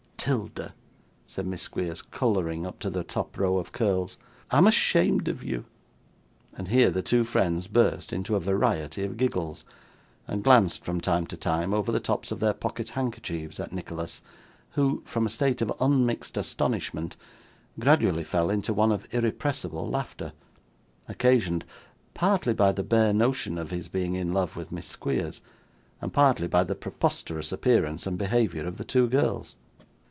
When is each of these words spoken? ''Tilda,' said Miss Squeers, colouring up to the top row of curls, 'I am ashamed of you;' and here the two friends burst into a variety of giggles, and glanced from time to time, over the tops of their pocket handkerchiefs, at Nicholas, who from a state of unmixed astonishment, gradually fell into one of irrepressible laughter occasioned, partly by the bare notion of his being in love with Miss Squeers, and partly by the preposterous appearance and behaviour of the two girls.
''Tilda,' 0.23 0.73
said 1.25 1.47
Miss 1.47 1.63
Squeers, 1.63 2.03
colouring 2.03 2.63
up 2.63 2.77
to 2.77 2.91
the 2.91 3.03
top 3.03 3.39
row 3.39 3.57
of 3.57 3.71
curls, 3.71 4.19
'I 4.51 4.57
am 4.59 4.67
ashamed 4.67 5.27
of 5.27 5.43
you;' 5.43 5.65
and 6.53 6.67
here 6.67 6.91
the 6.91 7.01
two 7.01 7.23
friends 7.23 7.65
burst 7.67 8.13
into 8.13 8.35
a 8.35 8.39
variety 8.39 9.03
of 9.03 9.17
giggles, 9.17 9.65
and 10.27 10.43
glanced 10.43 10.85
from 10.85 11.01
time 11.01 11.25
to 11.25 11.35
time, 11.35 11.73
over 11.73 11.91
the 11.91 11.99
tops 11.99 12.31
of 12.31 12.39
their 12.39 12.53
pocket 12.53 12.91
handkerchiefs, 12.91 13.59
at 13.59 13.73
Nicholas, 13.73 14.21
who 14.73 15.01
from 15.07 15.25
a 15.25 15.27
state 15.29 15.59
of 15.59 15.73
unmixed 15.79 16.37
astonishment, 16.37 17.15
gradually 17.79 18.23
fell 18.23 18.51
into 18.51 18.75
one 18.75 18.91
of 18.91 19.11
irrepressible 19.11 19.89
laughter 19.89 20.33
occasioned, 21.09 21.65
partly 22.13 22.53
by 22.53 22.71
the 22.71 22.83
bare 22.83 23.11
notion 23.11 23.57
of 23.57 23.71
his 23.71 23.87
being 23.87 24.13
in 24.13 24.31
love 24.31 24.55
with 24.55 24.71
Miss 24.71 24.85
Squeers, 24.85 25.41
and 25.99 26.13
partly 26.13 26.45
by 26.47 26.63
the 26.63 26.75
preposterous 26.75 27.51
appearance 27.51 28.05
and 28.05 28.19
behaviour 28.19 28.67
of 28.67 28.77
the 28.77 28.85
two 28.85 29.07
girls. 29.09 29.55